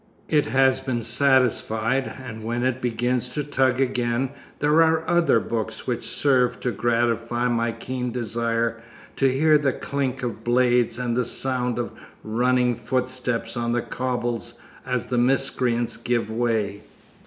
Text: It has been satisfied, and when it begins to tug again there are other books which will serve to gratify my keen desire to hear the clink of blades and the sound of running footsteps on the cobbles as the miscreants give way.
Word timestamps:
It 0.29 0.47
has 0.47 0.79
been 0.79 1.03
satisfied, 1.03 2.11
and 2.19 2.43
when 2.43 2.63
it 2.63 2.81
begins 2.81 3.27
to 3.35 3.43
tug 3.43 3.79
again 3.79 4.31
there 4.57 4.81
are 4.81 5.07
other 5.07 5.39
books 5.39 5.85
which 5.85 5.97
will 5.99 6.03
serve 6.07 6.59
to 6.61 6.71
gratify 6.71 7.47
my 7.49 7.71
keen 7.71 8.11
desire 8.11 8.81
to 9.17 9.31
hear 9.31 9.59
the 9.59 9.73
clink 9.73 10.23
of 10.23 10.43
blades 10.43 10.97
and 10.97 11.15
the 11.15 11.23
sound 11.23 11.77
of 11.77 11.91
running 12.23 12.73
footsteps 12.73 13.55
on 13.55 13.73
the 13.73 13.83
cobbles 13.83 14.59
as 14.87 15.05
the 15.05 15.19
miscreants 15.19 15.97
give 15.97 16.31
way. 16.31 16.81